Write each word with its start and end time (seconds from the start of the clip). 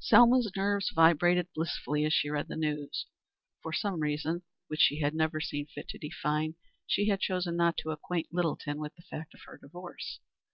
Selma's 0.00 0.50
nerves 0.56 0.88
vibrated 0.94 1.48
blissfully 1.54 2.06
as 2.06 2.14
she 2.14 2.30
read 2.30 2.48
the 2.48 2.56
news. 2.56 3.04
For 3.62 3.74
some 3.74 4.00
reason, 4.00 4.40
which 4.68 4.80
she 4.80 5.00
had 5.00 5.14
never 5.14 5.38
seen 5.38 5.66
fit 5.66 5.86
definitely 5.88 6.08
to 6.08 6.08
define, 6.16 6.54
she 6.86 7.08
had 7.08 7.20
chosen 7.20 7.56
not 7.58 7.76
to 7.82 7.90
acquaint 7.90 8.28
Littleton 8.32 8.78
with 8.78 8.94
the 8.94 9.02
fact 9.02 9.34
of 9.34 9.42
her 9.44 9.58
divorce. 9.58 10.18